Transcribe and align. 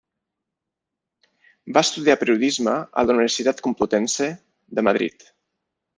Va 1.77 1.83
estudiar 1.87 2.17
Periodisme 2.23 2.73
a 3.03 3.07
la 3.09 3.15
Universitat 3.17 3.63
Complutense 3.69 4.31
de 4.79 4.87
Madrid. 4.89 5.33